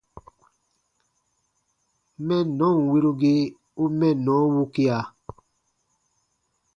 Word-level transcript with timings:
Mɛnnɔn 2.25 2.75
wirugii 2.91 3.43
u 3.81 3.83
mɛnnɔ 3.97 4.35
wukia. 4.53 4.97